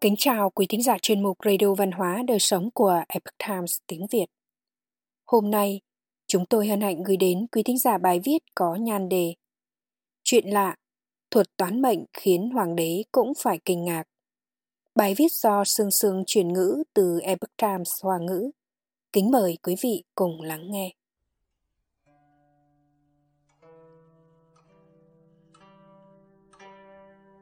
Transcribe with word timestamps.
Kính 0.00 0.14
chào 0.18 0.50
quý 0.50 0.66
thính 0.68 0.82
giả 0.82 0.98
chuyên 1.02 1.22
mục 1.22 1.38
Radio 1.44 1.74
Văn 1.74 1.92
hóa 1.92 2.22
Đời 2.26 2.38
Sống 2.38 2.70
của 2.70 3.02
Epoch 3.08 3.38
Times 3.48 3.78
tiếng 3.86 4.06
Việt. 4.10 4.26
Hôm 5.26 5.50
nay, 5.50 5.80
chúng 6.26 6.46
tôi 6.46 6.68
hân 6.68 6.80
hạnh 6.80 7.02
gửi 7.02 7.16
đến 7.16 7.46
quý 7.52 7.62
thính 7.62 7.78
giả 7.78 7.98
bài 7.98 8.20
viết 8.24 8.38
có 8.54 8.74
nhan 8.74 9.08
đề 9.08 9.34
Chuyện 10.22 10.48
lạ, 10.48 10.76
thuật 11.30 11.56
toán 11.56 11.82
mệnh 11.82 12.04
khiến 12.12 12.50
hoàng 12.50 12.76
đế 12.76 13.02
cũng 13.12 13.32
phải 13.38 13.58
kinh 13.64 13.84
ngạc. 13.84 14.02
Bài 14.94 15.14
viết 15.14 15.32
do 15.32 15.64
Sương 15.64 15.90
Sương 15.90 16.24
chuyển 16.26 16.52
ngữ 16.52 16.82
từ 16.94 17.20
Epoch 17.20 17.56
Times 17.56 18.04
Hoa 18.04 18.18
ngữ. 18.18 18.50
Kính 19.12 19.30
mời 19.30 19.58
quý 19.62 19.76
vị 19.80 20.04
cùng 20.14 20.42
lắng 20.42 20.70
nghe. 20.70 20.92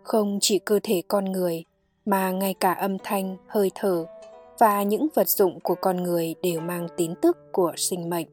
Không 0.03 0.39
chỉ 0.41 0.59
cơ 0.59 0.81
thể 0.83 1.03
con 1.09 1.25
người 1.25 1.65
mà 2.09 2.31
ngay 2.31 2.55
cả 2.55 2.73
âm 2.73 2.97
thanh, 3.05 3.37
hơi 3.47 3.71
thở 3.75 4.07
và 4.59 4.83
những 4.83 5.09
vật 5.15 5.29
dụng 5.29 5.61
của 5.61 5.75
con 5.75 5.97
người 5.97 6.35
đều 6.43 6.61
mang 6.61 6.89
tín 6.97 7.15
tức 7.23 7.37
của 7.53 7.73
sinh 7.77 8.11
mệnh. 8.11 8.27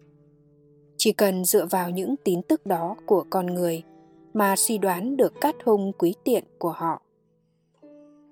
Chỉ 0.97 1.11
cần 1.11 1.45
dựa 1.45 1.65
vào 1.65 1.89
những 1.89 2.15
tín 2.23 2.41
tức 2.41 2.65
đó 2.65 2.95
của 3.05 3.25
con 3.29 3.45
người 3.45 3.83
mà 4.33 4.55
suy 4.55 4.77
đoán 4.77 5.17
được 5.17 5.33
cát 5.41 5.55
hung 5.65 5.91
quý 5.97 6.13
tiện 6.23 6.43
của 6.57 6.69
họ. 6.69 7.01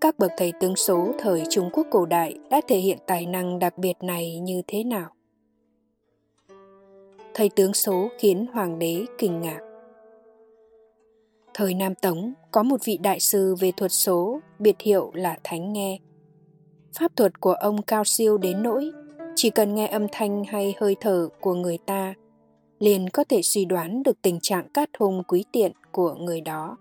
Các 0.02 0.20
bậc 0.20 0.32
thầy 0.38 0.54
tướng 0.60 0.76
số 0.76 1.12
thời 1.20 1.44
Trung 1.50 1.70
Quốc 1.74 1.88
cổ 1.92 2.06
đại 2.06 2.40
đã 2.50 2.62
thể 2.68 2.78
hiện 2.78 2.98
tài 3.08 3.26
năng 3.26 3.60
đặc 3.60 3.78
biệt 3.78 3.94
này 4.02 4.40
như 4.40 4.62
thế 4.68 4.84
nào? 4.84 5.10
Thầy 7.34 7.50
tướng 7.50 7.74
số 7.74 8.08
khiến 8.20 8.46
hoàng 8.54 8.80
đế 8.80 9.06
kinh 9.18 9.42
ngạc. 9.42 9.73
Thời 11.54 11.74
Nam 11.74 11.96
Tống 11.96 12.34
có 12.52 12.64
một 12.64 12.86
vị 12.86 12.98
đại 12.98 13.20
sư 13.20 13.56
về 13.60 13.72
thuật 13.78 13.92
số, 13.92 14.40
biệt 14.60 14.82
hiệu 14.82 15.12
là 15.14 15.38
Thánh 15.44 15.74
Nghe. 15.74 16.00
Pháp 16.94 17.16
thuật 17.16 17.40
của 17.40 17.54
ông 17.54 17.82
cao 17.82 18.04
siêu 18.04 18.38
đến 18.38 18.64
nỗi 18.64 18.92
chỉ 19.36 19.50
cần 19.50 19.76
nghe 19.76 19.88
âm 19.88 20.08
thanh 20.12 20.44
hay 20.44 20.76
hơi 20.80 20.96
thở 21.02 21.30
của 21.42 21.54
người 21.54 21.78
ta 21.86 22.14
liền 22.80 23.10
có 23.10 23.24
thể 23.30 23.42
suy 23.42 23.66
đoán 23.66 24.04
được 24.04 24.22
tình 24.22 24.40
trạng 24.42 24.70
cát 24.70 24.90
hung 25.00 25.24
quý 25.28 25.46
tiện 25.52 25.72
của 25.92 26.16
người 26.16 26.42
đó. 26.42 26.78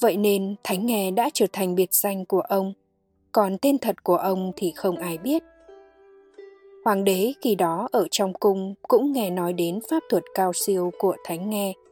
Vậy 0.00 0.16
nên 0.16 0.54
Thánh 0.64 0.86
Nghe 0.86 1.10
đã 1.10 1.30
trở 1.34 1.46
thành 1.52 1.74
biệt 1.74 1.94
danh 1.94 2.24
của 2.24 2.40
ông, 2.40 2.72
còn 3.32 3.58
tên 3.58 3.78
thật 3.78 4.04
của 4.04 4.16
ông 4.16 4.52
thì 4.56 4.72
không 4.76 4.96
ai 4.96 5.18
biết. 5.18 5.42
Hoàng 6.84 7.04
đế 7.04 7.32
khi 7.40 7.54
đó 7.54 7.88
ở 7.92 8.06
trong 8.10 8.32
cung 8.32 8.74
cũng 8.88 9.12
nghe 9.12 9.30
nói 9.30 9.52
đến 9.52 9.80
pháp 9.90 10.02
thuật 10.10 10.24
cao 10.34 10.52
siêu 10.52 10.90
của 10.98 11.16
Thánh 11.24 11.50
Nghe– 11.50 11.72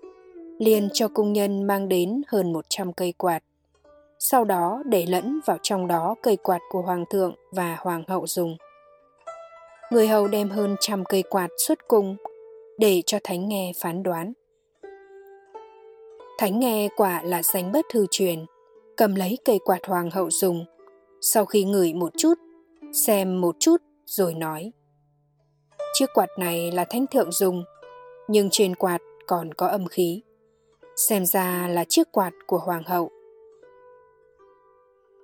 liền 0.58 0.88
cho 0.92 1.08
công 1.08 1.32
nhân 1.32 1.62
mang 1.62 1.88
đến 1.88 2.22
hơn 2.28 2.52
100 2.52 2.92
cây 2.92 3.14
quạt. 3.18 3.40
Sau 4.18 4.44
đó 4.44 4.82
để 4.86 5.06
lẫn 5.06 5.40
vào 5.46 5.58
trong 5.62 5.86
đó 5.86 6.14
cây 6.22 6.36
quạt 6.36 6.60
của 6.70 6.82
hoàng 6.82 7.04
thượng 7.10 7.34
và 7.50 7.76
hoàng 7.80 8.04
hậu 8.08 8.26
dùng. 8.26 8.56
Người 9.90 10.08
hầu 10.08 10.28
đem 10.28 10.48
hơn 10.48 10.76
trăm 10.80 11.04
cây 11.04 11.22
quạt 11.22 11.48
xuất 11.66 11.88
cung 11.88 12.16
để 12.78 13.02
cho 13.06 13.18
Thánh 13.24 13.48
Nghe 13.48 13.72
phán 13.80 14.02
đoán. 14.02 14.32
Thánh 16.38 16.60
Nghe 16.60 16.88
quả 16.96 17.22
là 17.22 17.42
danh 17.42 17.72
bất 17.72 17.84
hư 17.94 18.06
truyền, 18.10 18.46
cầm 18.96 19.14
lấy 19.14 19.38
cây 19.44 19.58
quạt 19.64 19.86
hoàng 19.86 20.10
hậu 20.10 20.30
dùng, 20.30 20.64
sau 21.20 21.44
khi 21.44 21.64
ngửi 21.64 21.94
một 21.94 22.12
chút, 22.18 22.34
xem 22.92 23.40
một 23.40 23.56
chút 23.58 23.76
rồi 24.06 24.34
nói. 24.34 24.72
Chiếc 25.94 26.06
quạt 26.14 26.28
này 26.38 26.72
là 26.72 26.84
thánh 26.84 27.06
thượng 27.06 27.32
dùng, 27.32 27.64
nhưng 28.28 28.48
trên 28.50 28.74
quạt 28.74 28.98
còn 29.26 29.54
có 29.54 29.66
âm 29.66 29.86
khí 29.86 30.22
xem 30.96 31.26
ra 31.26 31.68
là 31.68 31.84
chiếc 31.84 32.12
quạt 32.12 32.32
của 32.46 32.58
hoàng 32.58 32.82
hậu. 32.86 33.10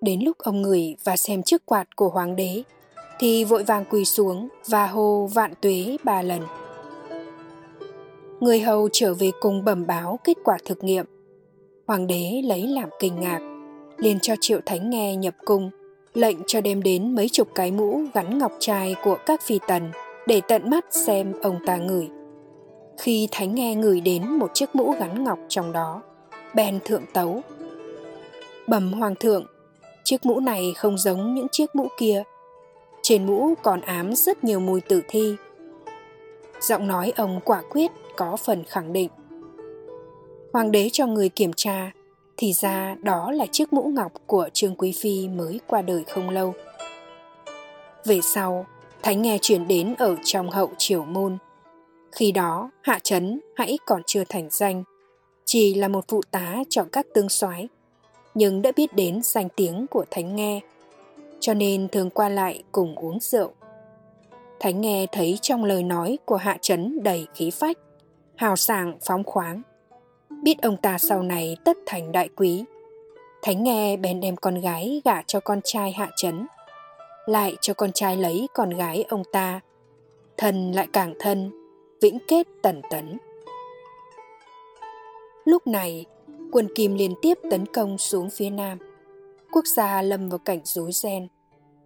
Đến 0.01 0.21
lúc 0.25 0.39
ông 0.39 0.63
ngửi 0.63 0.97
và 1.05 1.17
xem 1.17 1.43
chiếc 1.43 1.67
quạt 1.67 1.97
của 1.97 2.09
hoàng 2.09 2.37
đế, 2.37 2.63
thì 3.19 3.45
vội 3.45 3.63
vàng 3.63 3.85
quỳ 3.91 4.05
xuống 4.05 4.49
và 4.67 4.87
hô 4.87 5.27
vạn 5.27 5.55
tuế 5.61 5.97
ba 6.05 6.23
lần. 6.23 6.43
Người 8.41 8.61
hầu 8.61 8.89
trở 8.93 9.15
về 9.15 9.31
cùng 9.41 9.65
bẩm 9.65 9.87
báo 9.87 10.19
kết 10.25 10.37
quả 10.45 10.59
thực 10.65 10.85
nghiệm. 10.85 11.07
Hoàng 11.87 12.07
đế 12.07 12.43
lấy 12.45 12.67
làm 12.67 12.89
kinh 13.01 13.21
ngạc, 13.21 13.41
liền 13.97 14.19
cho 14.23 14.35
Triệu 14.41 14.61
Thánh 14.67 14.91
nghe 14.91 15.17
nhập 15.17 15.35
cung, 15.45 15.71
lệnh 16.15 16.37
cho 16.47 16.61
đem 16.61 16.83
đến 16.83 17.15
mấy 17.15 17.29
chục 17.29 17.49
cái 17.55 17.71
mũ 17.71 18.03
gắn 18.15 18.39
ngọc 18.39 18.53
trai 18.59 18.97
của 19.05 19.19
các 19.27 19.43
phi 19.43 19.59
tần 19.69 19.91
để 20.27 20.41
tận 20.49 20.71
mắt 20.71 20.85
xem 20.91 21.33
ông 21.43 21.59
ta 21.67 21.77
ngửi 21.77 22.09
khi 22.99 23.29
thánh 23.31 23.55
nghe 23.55 23.75
ngửi 23.75 24.01
đến 24.01 24.29
một 24.29 24.51
chiếc 24.55 24.75
mũ 24.75 24.95
gắn 25.01 25.25
ngọc 25.25 25.39
trong 25.49 25.73
đó. 25.73 26.03
Bèn 26.55 26.79
thượng 26.85 27.05
tấu, 27.13 27.43
bẩm 28.67 28.93
hoàng 28.93 29.15
thượng, 29.15 29.47
chiếc 30.05 30.27
mũ 30.27 30.41
này 30.41 30.75
không 30.77 30.99
giống 30.99 31.35
những 31.35 31.49
chiếc 31.49 31.75
mũ 31.75 31.89
kia. 31.99 32.23
Trên 33.03 33.27
mũ 33.27 33.55
còn 33.63 33.81
ám 33.81 34.15
rất 34.15 34.45
nhiều 34.45 34.61
mùi 34.61 34.81
tử 34.81 35.03
thi. 35.09 35.37
Giọng 36.61 36.87
nói 36.87 37.13
ông 37.17 37.41
quả 37.45 37.63
quyết 37.71 37.91
có 38.17 38.37
phần 38.37 38.65
khẳng 38.65 38.93
định. 38.93 39.09
Hoàng 40.53 40.71
đế 40.71 40.89
cho 40.93 41.07
người 41.07 41.29
kiểm 41.29 41.53
tra, 41.53 41.91
thì 42.37 42.53
ra 42.53 42.97
đó 43.03 43.33
là 43.33 43.47
chiếc 43.47 43.73
mũ 43.73 43.83
ngọc 43.83 44.13
của 44.27 44.49
trương 44.53 44.75
quý 44.75 44.93
phi 45.01 45.29
mới 45.29 45.61
qua 45.67 45.83
đời 45.83 46.05
không 46.05 46.31
lâu. 46.31 46.55
Về 48.05 48.21
sau, 48.23 48.67
thánh 49.03 49.23
nghe 49.23 49.39
chuyển 49.43 49.69
đến 49.69 49.95
ở 49.99 50.17
trong 50.25 50.51
hậu 50.51 50.71
triều 50.79 51.05
môn 51.05 51.39
khi 52.13 52.33
đó, 52.33 52.71
Hạ 52.83 52.99
Trấn 53.03 53.41
hãy 53.57 53.79
còn 53.87 54.03
chưa 54.07 54.25
thành 54.29 54.49
danh, 54.51 54.85
chỉ 55.45 55.75
là 55.75 55.89
một 55.89 56.05
phụ 56.09 56.21
tá 56.31 56.57
cho 56.69 56.85
các 56.93 57.07
tương 57.15 57.29
soái, 57.29 57.69
nhưng 58.35 58.63
đã 58.63 58.73
biết 58.77 58.95
đến 58.95 59.21
danh 59.23 59.49
tiếng 59.57 59.87
của 59.91 60.05
Thánh 60.11 60.37
Nghe, 60.37 60.61
cho 61.41 61.55
nên 61.55 61.89
thường 61.89 62.11
qua 62.11 62.29
lại 62.29 62.63
cùng 62.73 62.95
uống 62.95 63.21
rượu. 63.21 63.51
Thánh 64.61 64.81
Nghe 64.81 65.07
thấy 65.13 65.39
trong 65.43 65.65
lời 65.65 65.83
nói 65.83 66.19
của 66.25 66.37
Hạ 66.37 66.59
Trấn 66.61 67.03
đầy 67.03 67.27
khí 67.35 67.51
phách, 67.51 67.79
hào 68.37 68.57
sảng 68.57 68.99
phóng 69.07 69.25
khoáng. 69.25 69.63
Biết 70.43 70.63
ông 70.63 70.77
ta 70.77 70.99
sau 70.99 71.23
này 71.23 71.57
tất 71.65 71.77
thành 71.87 72.13
đại 72.13 72.29
quý. 72.37 72.65
Thánh 73.43 73.63
Nghe 73.65 73.97
bèn 73.97 74.21
đem 74.21 74.37
con 74.37 74.61
gái 74.61 75.03
gả 75.05 75.23
cho 75.23 75.41
con 75.41 75.61
trai 75.65 75.93
Hạ 75.93 76.11
Trấn, 76.17 76.47
lại 77.27 77.57
cho 77.61 77.75
con 77.75 77.93
trai 77.93 78.17
lấy 78.17 78.49
con 78.55 78.71
gái 78.71 79.05
ông 79.09 79.23
ta. 79.33 79.61
Thân 80.37 80.73
lại 80.73 80.89
càng 80.93 81.15
thân, 81.19 81.51
vĩnh 82.01 82.19
kết 82.29 82.47
tần 82.63 82.83
tấn. 82.91 83.19
Lúc 85.45 85.67
này, 85.67 86.07
quân 86.53 86.69
Kim 86.75 86.95
liên 86.95 87.15
tiếp 87.23 87.39
tấn 87.51 87.67
công 87.67 87.99
xuống 87.99 88.31
phía 88.31 88.51
Nam. 88.51 88.79
Quốc 89.53 89.67
gia 89.67 90.03
lâm 90.03 90.29
vào 90.29 90.39
cảnh 90.39 90.61
rối 90.65 90.93
ren. 90.93 91.29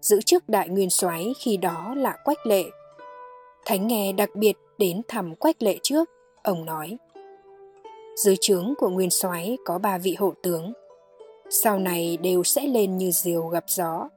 Giữ 0.00 0.20
chức 0.20 0.48
đại 0.48 0.68
nguyên 0.68 0.90
soái 0.90 1.34
khi 1.38 1.56
đó 1.56 1.94
là 1.96 2.16
Quách 2.24 2.46
Lệ. 2.46 2.64
Thánh 3.64 3.86
nghe 3.86 4.12
đặc 4.12 4.30
biệt 4.34 4.56
đến 4.78 5.02
thăm 5.08 5.34
Quách 5.34 5.62
Lệ 5.62 5.78
trước, 5.82 6.10
ông 6.42 6.64
nói. 6.64 6.96
Dưới 8.16 8.36
trướng 8.40 8.74
của 8.78 8.88
nguyên 8.88 9.10
soái 9.10 9.58
có 9.64 9.78
ba 9.78 9.98
vị 9.98 10.14
hộ 10.18 10.34
tướng. 10.42 10.72
Sau 11.50 11.78
này 11.78 12.16
đều 12.16 12.44
sẽ 12.44 12.66
lên 12.66 12.96
như 12.96 13.10
diều 13.10 13.46
gặp 13.46 13.64
gió, 13.68 14.08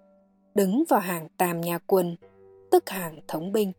đứng 0.56 0.83
vào 0.89 1.00
hàng 1.00 1.27
tam 1.38 1.62
nhà 1.62 1.77
quân, 1.88 2.16
tức 2.72 2.89
hàng 2.89 3.19
thống 3.27 3.51
binh. 3.51 3.72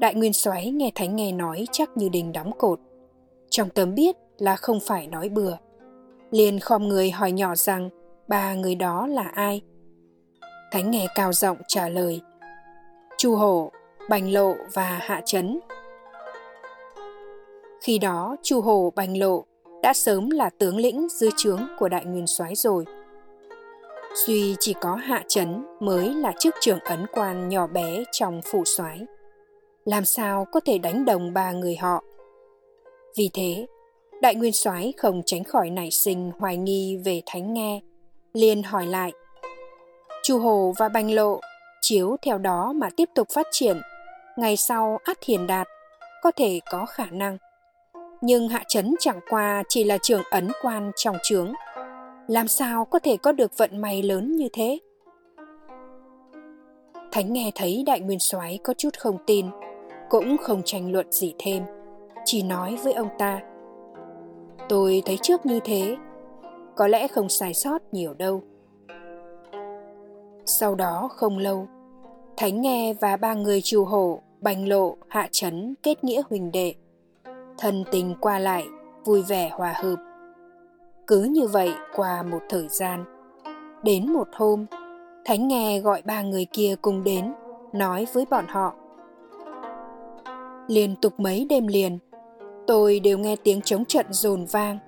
Đại 0.00 0.14
Nguyên 0.14 0.32
Soái 0.32 0.70
nghe 0.70 0.90
Thánh 0.94 1.16
nghe 1.16 1.32
nói 1.32 1.66
chắc 1.72 1.96
như 1.96 2.08
đình 2.08 2.32
đóng 2.32 2.50
cột. 2.58 2.80
Trong 3.50 3.70
tâm 3.70 3.94
biết 3.94 4.16
là 4.38 4.56
không 4.56 4.80
phải 4.80 5.06
nói 5.06 5.28
bừa. 5.28 5.56
Liền 6.30 6.60
khom 6.60 6.88
người 6.88 7.10
hỏi 7.10 7.32
nhỏ 7.32 7.54
rằng 7.54 7.90
ba 8.28 8.54
người 8.54 8.74
đó 8.74 9.06
là 9.06 9.22
ai? 9.22 9.62
Thánh 10.72 10.90
nghe 10.90 11.06
cao 11.14 11.32
giọng 11.32 11.56
trả 11.68 11.88
lời. 11.88 12.20
Chu 13.18 13.36
Hổ, 13.36 13.70
Bành 14.08 14.32
Lộ 14.32 14.54
và 14.74 14.98
Hạ 15.02 15.22
Trấn. 15.24 15.60
Khi 17.82 17.98
đó, 17.98 18.36
Chu 18.42 18.60
Hổ, 18.60 18.92
Bành 18.96 19.18
Lộ 19.18 19.44
đã 19.82 19.92
sớm 19.92 20.30
là 20.30 20.50
tướng 20.50 20.76
lĩnh 20.76 21.08
dưới 21.10 21.30
trướng 21.36 21.60
của 21.78 21.88
Đại 21.88 22.04
Nguyên 22.04 22.26
Soái 22.26 22.54
rồi. 22.54 22.84
Duy 24.26 24.56
chỉ 24.60 24.74
có 24.80 24.94
Hạ 24.94 25.22
Trấn 25.28 25.64
mới 25.80 26.14
là 26.14 26.32
chức 26.38 26.54
trưởng 26.60 26.80
ấn 26.80 27.06
quan 27.12 27.48
nhỏ 27.48 27.66
bé 27.66 28.04
trong 28.12 28.40
phủ 28.44 28.64
soái 28.64 29.06
làm 29.84 30.04
sao 30.04 30.46
có 30.52 30.60
thể 30.60 30.78
đánh 30.78 31.04
đồng 31.04 31.32
ba 31.34 31.52
người 31.52 31.76
họ. 31.76 32.04
Vì 33.16 33.30
thế, 33.34 33.66
đại 34.22 34.34
nguyên 34.34 34.52
soái 34.52 34.92
không 34.96 35.22
tránh 35.26 35.44
khỏi 35.44 35.70
nảy 35.70 35.90
sinh 35.90 36.30
hoài 36.38 36.56
nghi 36.56 36.96
về 37.04 37.22
thánh 37.26 37.52
nghe, 37.52 37.80
liền 38.32 38.62
hỏi 38.62 38.86
lại. 38.86 39.12
Chu 40.22 40.38
Hồ 40.38 40.72
và 40.78 40.88
Bành 40.88 41.14
Lộ 41.14 41.40
chiếu 41.80 42.16
theo 42.22 42.38
đó 42.38 42.72
mà 42.72 42.88
tiếp 42.96 43.08
tục 43.14 43.28
phát 43.34 43.46
triển, 43.50 43.80
ngày 44.36 44.56
sau 44.56 44.98
át 45.04 45.24
hiền 45.24 45.46
đạt, 45.46 45.68
có 46.22 46.30
thể 46.36 46.60
có 46.70 46.86
khả 46.86 47.06
năng. 47.10 47.38
Nhưng 48.20 48.48
Hạ 48.48 48.64
Trấn 48.68 48.94
chẳng 49.00 49.20
qua 49.30 49.62
chỉ 49.68 49.84
là 49.84 49.98
trường 50.02 50.22
ấn 50.30 50.48
quan 50.62 50.90
trong 50.96 51.16
trướng, 51.22 51.52
làm 52.28 52.48
sao 52.48 52.84
có 52.84 52.98
thể 52.98 53.16
có 53.16 53.32
được 53.32 53.58
vận 53.58 53.80
may 53.80 54.02
lớn 54.02 54.36
như 54.36 54.48
thế? 54.52 54.78
Thánh 57.12 57.32
nghe 57.32 57.50
thấy 57.54 57.82
đại 57.86 58.00
nguyên 58.00 58.18
soái 58.18 58.58
có 58.64 58.74
chút 58.74 58.98
không 58.98 59.18
tin, 59.26 59.46
cũng 60.10 60.36
không 60.38 60.62
tranh 60.64 60.92
luận 60.92 61.06
gì 61.10 61.34
thêm 61.38 61.62
chỉ 62.24 62.42
nói 62.42 62.78
với 62.84 62.92
ông 62.92 63.08
ta 63.18 63.40
tôi 64.68 65.02
thấy 65.06 65.18
trước 65.22 65.46
như 65.46 65.60
thế 65.64 65.96
có 66.76 66.86
lẽ 66.86 67.08
không 67.08 67.28
sai 67.28 67.54
sót 67.54 67.78
nhiều 67.92 68.14
đâu 68.14 68.42
Sau 70.46 70.74
đó 70.74 71.08
không 71.12 71.38
lâu, 71.38 71.66
Thánh 72.36 72.60
Nghe 72.60 72.94
và 72.94 73.16
ba 73.16 73.34
người 73.34 73.60
trù 73.60 73.84
hổ, 73.84 74.20
bành 74.40 74.68
lộ, 74.68 74.96
hạ 75.08 75.28
chấn 75.30 75.74
kết 75.82 76.04
nghĩa 76.04 76.22
huỳnh 76.30 76.52
đệ. 76.52 76.74
Thân 77.58 77.84
tình 77.90 78.14
qua 78.20 78.38
lại, 78.38 78.66
vui 79.04 79.22
vẻ 79.22 79.50
hòa 79.52 79.74
hợp. 79.76 79.96
Cứ 81.06 81.22
như 81.22 81.46
vậy 81.46 81.72
qua 81.96 82.22
một 82.22 82.42
thời 82.48 82.68
gian. 82.68 83.04
Đến 83.82 84.12
một 84.12 84.28
hôm, 84.32 84.66
Thánh 85.24 85.48
Nghe 85.48 85.80
gọi 85.80 86.02
ba 86.02 86.22
người 86.22 86.46
kia 86.52 86.74
cùng 86.82 87.04
đến, 87.04 87.32
nói 87.72 88.06
với 88.12 88.24
bọn 88.30 88.44
họ. 88.48 88.74
Liên 90.70 90.94
tục 91.02 91.20
mấy 91.20 91.46
đêm 91.48 91.66
liền, 91.66 91.98
tôi 92.66 93.00
đều 93.00 93.18
nghe 93.18 93.36
tiếng 93.36 93.60
chống 93.60 93.84
trận 93.84 94.06
rồn 94.10 94.44
vang, 94.44 94.78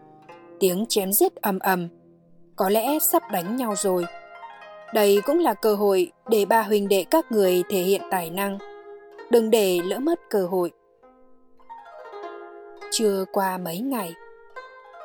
tiếng 0.61 0.87
chém 0.88 1.12
giết 1.12 1.34
ầm 1.34 1.58
ầm, 1.58 1.88
có 2.56 2.69
lẽ 2.69 2.99
sắp 2.99 3.23
đánh 3.32 3.56
nhau 3.56 3.75
rồi. 3.76 4.05
Đây 4.94 5.20
cũng 5.26 5.38
là 5.38 5.55
cơ 5.55 5.75
hội 5.75 6.12
để 6.29 6.44
ba 6.44 6.62
huynh 6.62 6.88
đệ 6.88 7.05
các 7.11 7.32
người 7.32 7.62
thể 7.70 7.82
hiện 7.82 8.02
tài 8.11 8.31
năng. 8.31 8.58
Đừng 9.31 9.50
để 9.50 9.81
lỡ 9.84 9.99
mất 9.99 10.20
cơ 10.31 10.46
hội. 10.46 10.70
Chưa 12.90 13.25
qua 13.32 13.58
mấy 13.58 13.79
ngày, 13.81 14.14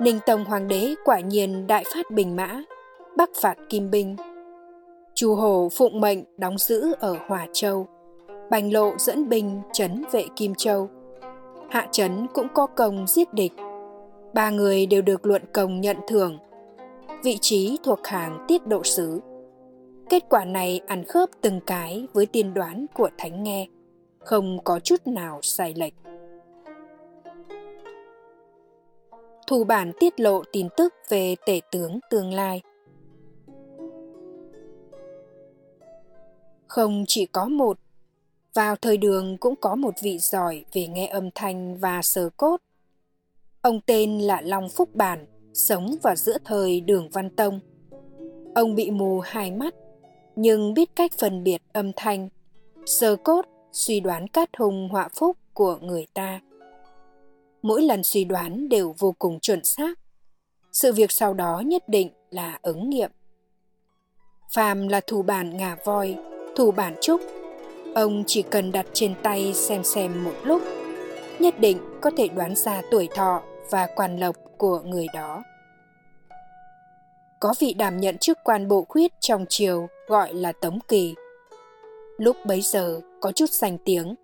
Ninh 0.02 0.20
Tông 0.26 0.46
Hoàng 0.46 0.68
đế 0.68 0.96
quả 1.06 1.20
nhiên 1.20 1.68
đại 1.68 1.84
phát 1.94 2.12
bình 2.12 2.36
mã, 2.36 2.64
bắc 3.16 3.30
phạt 3.42 3.58
Kim 3.70 3.92
Binh. 3.92 4.16
Chu 5.16 5.36
Hồ 5.36 5.70
phụng 5.74 6.02
mệnh 6.02 6.24
đóng 6.38 6.58
giữ 6.58 6.94
ở 7.00 7.18
Hòa 7.28 7.48
Châu. 7.54 7.88
Bành 8.50 8.74
Lộ 8.74 8.98
dẫn 8.98 9.30
binh 9.30 9.62
chấn 9.74 10.04
vệ 10.12 10.26
Kim 10.36 10.56
Châu. 10.56 10.90
Hạ 11.70 11.88
Trấn 11.92 12.28
cũng 12.34 12.48
có 12.54 12.68
công 12.68 13.08
giết 13.08 13.34
địch. 13.34 13.52
Ba 14.34 14.50
người 14.50 14.86
đều 14.86 15.02
được 15.02 15.26
luận 15.26 15.42
công 15.54 15.82
nhận 15.82 15.98
thưởng. 16.08 16.38
Vị 17.24 17.38
trí 17.42 17.78
thuộc 17.84 18.08
hàng 18.08 18.46
tiết 18.48 18.68
độ 18.68 18.84
sứ. 18.84 19.20
Kết 20.10 20.24
quả 20.30 20.46
này 20.46 20.82
ăn 20.88 21.04
khớp 21.04 21.30
từng 21.42 21.60
cái 21.66 22.08
với 22.14 22.26
tiên 22.26 22.54
đoán 22.54 22.86
của 22.94 23.10
Thánh 23.18 23.44
Nghe, 23.44 23.68
không 24.20 24.60
có 24.64 24.80
chút 24.80 25.08
nào 25.08 25.40
sai 25.42 25.74
lệch. 25.78 25.94
Thủ 29.48 29.64
bản 29.64 29.92
tiết 30.00 30.20
lộ 30.20 30.44
tin 30.52 30.68
tức 30.78 30.94
về 31.10 31.36
tể 31.46 31.62
tướng 31.72 32.00
tương 32.10 32.34
lai. 32.34 32.62
Không 36.68 37.04
chỉ 37.08 37.26
có 37.26 37.46
một, 37.46 37.80
vào 38.58 38.76
thời 38.76 38.98
đường 38.98 39.38
cũng 39.38 39.56
có 39.56 39.76
một 39.76 39.94
vị 40.02 40.18
giỏi 40.20 40.66
về 40.74 40.88
nghe 40.88 41.08
âm 41.08 41.30
thanh 41.36 41.78
và 41.78 42.02
sờ 42.02 42.30
cốt. 42.38 42.58
Ông 43.62 43.82
tên 43.82 44.20
là 44.20 44.42
Long 44.42 44.70
Phúc 44.70 44.90
Bản, 44.94 45.26
sống 45.54 45.96
vào 46.04 46.16
giữa 46.16 46.38
thời 46.46 46.82
đường 46.82 47.10
Văn 47.10 47.30
Tông. 47.30 47.60
Ông 48.56 48.76
bị 48.76 48.92
mù 48.92 49.20
hai 49.20 49.52
mắt 49.52 49.74
nhưng 50.36 50.74
biết 50.74 50.90
cách 50.96 51.12
phân 51.18 51.44
biệt 51.44 51.62
âm 51.74 51.92
thanh, 51.96 52.30
sờ 52.86 53.16
cốt, 53.16 53.46
suy 53.72 54.00
đoán 54.00 54.28
cát 54.28 54.50
hùng 54.58 54.90
họa 54.92 55.10
phúc 55.16 55.38
của 55.54 55.78
người 55.82 56.08
ta. 56.14 56.42
Mỗi 57.62 57.82
lần 57.82 58.04
suy 58.04 58.24
đoán 58.24 58.70
đều 58.70 58.96
vô 58.98 59.16
cùng 59.20 59.40
chuẩn 59.40 59.64
xác. 59.64 60.00
Sự 60.72 60.94
việc 60.94 61.12
sau 61.12 61.34
đó 61.34 61.64
nhất 61.66 61.90
định 61.90 62.10
là 62.30 62.60
ứng 62.62 62.90
nghiệm. 62.90 63.12
Phàm 64.54 64.88
là 64.88 65.02
thủ 65.08 65.22
bản 65.22 65.58
ngà 65.58 65.78
voi, 65.86 66.16
thủ 66.56 66.72
bản 66.72 66.96
trúc. 67.02 67.22
Ông 67.96 68.24
chỉ 68.28 68.42
cần 68.42 68.72
đặt 68.72 68.86
trên 68.94 69.14
tay 69.24 69.54
xem 69.54 69.84
xem 69.84 70.24
một 70.24 70.34
lúc, 70.44 70.62
nhất 71.40 71.60
định 71.60 71.78
có 72.02 72.12
thể 72.18 72.28
đoán 72.28 72.56
ra 72.56 72.82
tuổi 72.92 73.10
thọ 73.16 73.42
và 73.70 73.88
quan 73.96 74.18
lộc 74.18 74.36
của 74.58 74.80
người 74.80 75.08
đó 75.14 75.44
có 77.40 77.54
vị 77.60 77.74
đảm 77.74 78.00
nhận 78.00 78.18
chức 78.18 78.38
quan 78.44 78.68
bộ 78.68 78.86
khuyết 78.90 79.12
trong 79.20 79.46
triều 79.50 79.88
gọi 80.08 80.34
là 80.34 80.52
Tống 80.52 80.80
Kỳ. 80.88 81.16
Lúc 82.18 82.38
bấy 82.46 82.62
giờ 82.62 83.02
có 83.22 83.32
chút 83.32 83.50
danh 83.50 83.78
tiếng, 83.86 84.16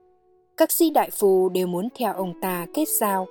các 0.58 0.72
sĩ 0.72 0.90
đại 0.90 1.10
phu 1.10 1.50
đều 1.50 1.68
muốn 1.68 1.88
theo 1.96 2.14
ông 2.14 2.42
ta 2.42 2.66
kết 2.74 2.86
giao, 3.00 3.28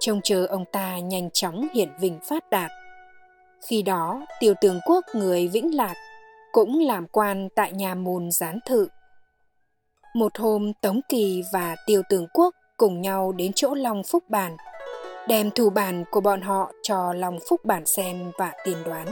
trông 0.00 0.20
chờ 0.24 0.46
ông 0.46 0.64
ta 0.72 0.98
nhanh 0.98 1.30
chóng 1.30 1.68
hiển 1.74 1.88
vinh 2.00 2.18
phát 2.28 2.50
đạt. 2.50 2.70
Khi 3.66 3.82
đó, 3.82 4.26
tiêu 4.40 4.54
tướng 4.60 4.80
quốc 4.86 5.04
người 5.14 5.48
Vĩnh 5.48 5.76
Lạc 5.76 5.94
cũng 6.52 6.80
làm 6.80 7.06
quan 7.06 7.48
tại 7.54 7.72
nhà 7.72 7.94
môn 7.94 8.30
gián 8.30 8.58
thự. 8.66 8.88
Một 10.14 10.38
hôm 10.38 10.72
Tống 10.82 11.00
Kỳ 11.08 11.42
và 11.52 11.76
tiêu 11.86 12.02
Tường 12.08 12.26
quốc 12.32 12.54
cùng 12.76 13.00
nhau 13.00 13.32
đến 13.32 13.52
chỗ 13.54 13.74
Long 13.74 14.02
Phúc 14.02 14.24
Bản– 14.28 14.56
đem 15.28 15.50
thủ 15.50 15.70
bản 15.70 16.04
của 16.10 16.20
bọn 16.20 16.40
họ 16.40 16.72
cho 16.82 17.12
Long 17.12 17.38
Phúc 17.48 17.64
Bản 17.64 17.86
xem 17.86 18.30
và 18.38 18.52
tiên 18.64 18.76
đoán. 18.84 19.06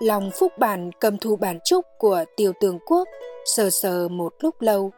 Long 0.00 0.30
Phúc 0.38 0.52
Bản 0.58 0.90
cầm 1.00 1.18
thủ 1.18 1.36
bản 1.36 1.58
trúc 1.64 1.86
của 1.98 2.24
Tiêu 2.36 2.52
Tường 2.60 2.78
Quốc, 2.86 3.08
sờ 3.44 3.70
sờ 3.70 4.08
một 4.08 4.34
lúc 4.40 4.60
lâu, 4.60 4.92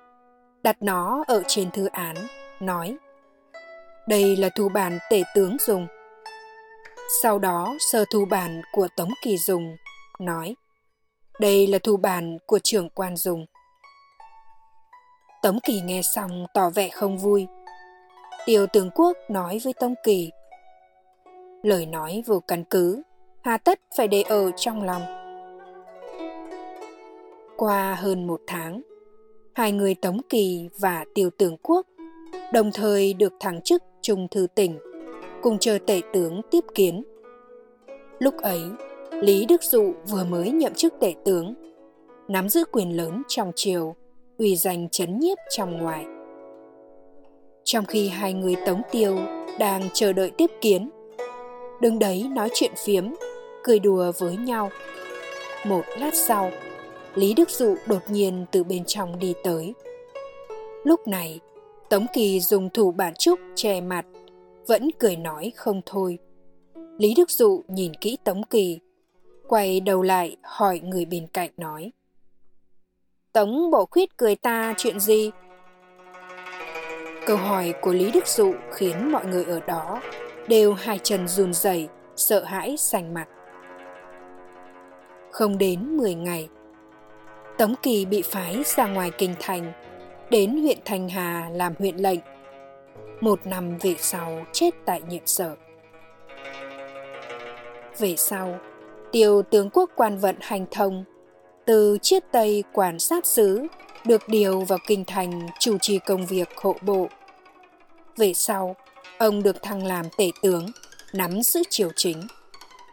đặt 0.63 0.77
nó 0.83 1.25
ở 1.29 1.43
trên 1.47 1.71
thư 1.71 1.87
án, 1.87 2.17
nói 2.61 2.97
Đây 4.09 4.37
là 4.37 4.49
thủ 4.57 4.69
bản 4.69 4.99
tể 5.11 5.23
tướng 5.35 5.57
dùng. 5.61 5.87
Sau 7.23 7.39
đó 7.39 7.75
sờ 7.93 8.05
thủ 8.13 8.25
bản 8.31 8.63
của 8.73 8.89
Tống 8.97 9.11
Kỳ 9.23 9.39
dùng, 9.39 9.77
nói 10.21 10.55
Đây 11.41 11.67
là 11.67 11.79
thủ 11.79 11.97
bản 11.97 12.39
của 12.47 12.59
trưởng 12.59 12.91
quan 12.91 13.17
dùng. 13.17 13.47
Tống 15.43 15.59
Kỳ 15.61 15.81
nghe 15.81 16.03
xong 16.03 16.47
tỏ 16.55 16.71
vẻ 16.71 16.89
không 16.89 17.19
vui, 17.19 17.47
Tiêu 18.47 18.67
tướng 18.67 18.91
quốc 18.95 19.17
nói 19.29 19.61
với 19.65 19.73
Tông 19.81 19.95
Kỳ. 20.05 20.31
Lời 21.63 21.87
nói 21.87 22.23
vô 22.27 22.43
căn 22.49 22.65
cứ, 22.71 23.03
hà 23.43 23.59
tất 23.59 23.81
phải 23.97 24.09
để 24.09 24.23
ở 24.23 24.51
trong 24.57 24.83
lòng. 24.83 25.03
Qua 27.57 27.95
hơn 27.95 28.27
một 28.27 28.41
tháng, 28.47 28.83
hai 29.55 29.73
người 29.73 29.95
Tống 29.95 30.21
Kỳ 30.29 30.69
và 30.81 31.05
Tiêu 31.15 31.31
tướng 31.39 31.57
quốc 31.63 31.87
đồng 32.53 32.71
thời 32.75 33.15
được 33.15 33.33
thăng 33.41 33.61
chức 33.61 33.83
trung 34.03 34.29
thư 34.31 34.47
tỉnh, 34.55 34.79
cùng 35.43 35.59
chờ 35.59 35.79
tể 35.87 36.01
tướng 36.13 36.41
tiếp 36.51 36.65
kiến. 36.75 37.05
Lúc 38.19 38.37
ấy, 38.37 38.61
Lý 39.11 39.47
Đức 39.47 39.63
Dụ 39.63 39.93
vừa 40.09 40.25
mới 40.25 40.51
nhậm 40.51 40.75
chức 40.75 40.95
tể 41.01 41.15
tướng, 41.25 41.55
nắm 42.29 42.49
giữ 42.49 42.65
quyền 42.73 42.97
lớn 42.97 43.23
trong 43.29 43.53
triều, 43.57 43.95
uy 44.41 44.57
danh 44.57 44.89
chấn 44.89 45.19
nhiếp 45.19 45.39
trong 45.51 45.79
ngoài. 45.79 46.05
Trong 47.65 47.85
khi 47.85 48.09
hai 48.09 48.33
người 48.33 48.57
tống 48.67 48.83
tiêu 48.93 49.19
đang 49.59 49.83
chờ 49.93 50.13
đợi 50.13 50.31
tiếp 50.31 50.51
kiến, 50.61 50.91
đứng 51.81 51.99
đấy 51.99 52.27
nói 52.31 52.49
chuyện 52.55 52.73
phiếm, 52.85 53.05
cười 53.65 53.79
đùa 53.79 54.13
với 54.19 54.37
nhau. 54.37 54.71
Một 55.67 55.83
lát 55.99 56.15
sau, 56.15 56.51
Lý 57.15 57.35
Đức 57.35 57.51
Dụ 57.51 57.75
đột 57.87 58.03
nhiên 58.09 58.47
từ 58.53 58.65
bên 58.65 58.85
trong 58.87 59.19
đi 59.19 59.35
tới. 59.45 59.75
Lúc 60.85 61.09
này, 61.09 61.41
Tống 61.91 62.07
Kỳ 62.15 62.41
dùng 62.41 62.71
thủ 62.71 62.93
bản 62.93 63.15
trúc 63.15 63.39
che 63.55 63.81
mặt, 63.81 64.07
vẫn 64.67 64.91
cười 64.99 65.17
nói 65.17 65.53
không 65.57 65.81
thôi. 65.87 66.19
Lý 66.99 67.15
Đức 67.15 67.31
Dụ 67.31 67.63
nhìn 67.69 67.95
kỹ 67.95 68.19
Tống 68.25 68.43
Kỳ, 68.43 68.81
quay 69.49 69.81
đầu 69.81 70.03
lại 70.03 70.37
hỏi 70.43 70.81
người 70.85 71.05
bên 71.05 71.27
cạnh 71.33 71.51
nói. 71.57 71.93
Tống 73.33 73.71
bộ 73.71 73.87
khuyết 73.91 74.17
cười 74.17 74.37
ta 74.37 74.75
chuyện 74.77 75.01
gì? 75.01 75.31
Câu 77.27 77.37
hỏi 77.37 77.75
của 77.81 77.93
Lý 77.93 78.11
Đức 78.11 78.27
Dụ 78.27 78.53
khiến 78.73 79.13
mọi 79.13 79.27
người 79.27 79.45
ở 79.45 79.61
đó 79.61 80.01
đều 80.49 80.75
hai 80.75 80.99
chân 81.03 81.29
run 81.29 81.53
rẩy, 81.55 81.89
sợ 82.17 82.45
hãi 82.45 82.77
sành 82.77 83.15
mặt. 83.15 83.29
Không 85.31 85.59
đến 85.59 85.97
10 85.97 86.15
ngày, 86.15 86.49
Tống 87.59 87.75
Kỳ 87.83 88.05
bị 88.05 88.23
phái 88.23 88.63
ra 88.65 88.87
ngoài 88.87 89.11
kinh 89.19 89.35
thành, 89.41 89.73
đến 90.31 90.61
huyện 90.61 90.79
thành 90.85 91.09
Hà 91.09 91.49
làm 91.53 91.75
huyện 91.79 91.97
lệnh. 91.97 92.21
Một 93.21 93.47
năm 93.47 93.79
về 93.79 93.95
sau 93.99 94.45
chết 94.53 94.71
tại 94.85 95.03
nhiệm 95.09 95.27
sở. 95.27 95.57
Về 97.99 98.17
sau, 98.17 98.59
tiêu 99.13 99.43
tướng 99.43 99.71
quốc 99.71 99.91
quan 99.97 100.19
vận 100.19 100.37
hành 100.41 100.67
thông, 100.71 101.05
từ 101.71 101.99
chiết 102.03 102.25
tây 102.33 102.65
quản 102.73 102.99
sát 102.99 103.27
sứ 103.27 103.67
được 104.05 104.29
điều 104.29 104.61
vào 104.61 104.79
kinh 104.87 105.05
thành 105.05 105.49
chủ 105.59 105.79
trì 105.79 105.99
công 105.99 106.27
việc 106.27 106.49
hộ 106.57 106.77
bộ. 106.83 107.09
Về 108.17 108.35
sau, 108.35 108.77
ông 109.19 109.43
được 109.43 109.63
thăng 109.63 109.87
làm 109.87 110.07
tể 110.19 110.31
tướng, 110.43 110.67
nắm 111.13 111.43
giữ 111.43 111.63
triều 111.71 111.91
chính. 111.97 112.23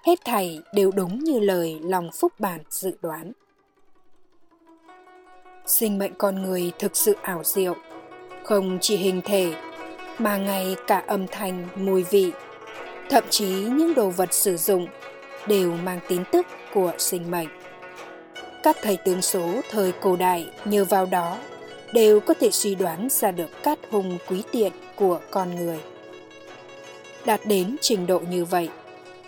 Hết 0.06 0.20
thảy 0.26 0.60
đều 0.74 0.92
đúng 0.92 1.20
như 1.20 1.40
lời 1.40 1.80
lòng 1.84 2.10
phúc 2.20 2.34
bản 2.40 2.60
dự 2.70 2.92
đoán. 3.02 3.32
Sinh 5.66 5.98
mệnh 5.98 6.14
con 6.18 6.44
người 6.44 6.72
thực 6.80 6.98
sự 6.98 7.16
ảo 7.22 7.42
diệu, 7.44 7.76
không 8.44 8.78
chỉ 8.82 8.98
hình 8.98 9.22
thể, 9.26 9.54
mà 10.18 10.38
ngay 10.38 10.76
cả 10.88 11.04
âm 11.08 11.28
thanh, 11.28 11.68
mùi 11.76 12.04
vị, 12.04 12.32
thậm 13.10 13.24
chí 13.30 13.50
những 13.50 13.94
đồ 13.94 14.10
vật 14.10 14.34
sử 14.34 14.58
dụng 14.58 14.88
đều 15.48 15.72
mang 15.72 16.00
tín 16.08 16.24
tức 16.32 16.46
của 16.74 16.94
sinh 16.98 17.32
mệnh. 17.32 17.48
Các 18.64 18.78
thầy 18.82 18.98
tướng 18.98 19.22
số 19.22 19.62
thời 19.70 19.92
cổ 19.92 20.16
đại 20.16 20.50
nhờ 20.66 20.86
vào 20.86 21.06
đó 21.06 21.38
đều 21.94 22.20
có 22.20 22.34
thể 22.34 22.52
suy 22.52 22.76
đoán 22.76 23.08
ra 23.12 23.32
được 23.32 23.64
cát 23.64 23.80
hùng 23.92 24.18
quý 24.28 24.44
tiện 24.52 24.72
của 24.96 25.20
con 25.32 25.56
người. 25.56 25.80
Đạt 27.26 27.42
đến 27.46 27.76
trình 27.82 28.08
độ 28.08 28.20
như 28.20 28.46
vậy, 28.46 28.70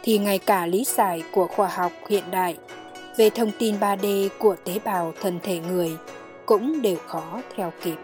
thì 0.04 0.18
ngay 0.18 0.40
cả 0.40 0.66
lý 0.66 0.84
giải 0.88 1.24
của 1.32 1.48
khoa 1.48 1.68
học 1.68 1.92
hiện 2.10 2.24
đại 2.32 2.58
về 3.18 3.30
thông 3.30 3.52
tin 3.60 3.76
3D 3.80 4.30
của 4.40 4.56
tế 4.64 4.80
bào 4.86 5.14
thân 5.22 5.40
thể 5.44 5.60
người 5.60 5.92
cũng 6.46 6.82
đều 6.82 6.98
khó 7.08 7.42
theo 7.56 7.74
kịp. 7.84 7.96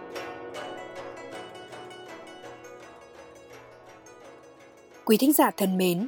Quý 5.05 5.17
thính 5.17 5.33
giả 5.33 5.51
thân 5.51 5.77
mến, 5.77 6.07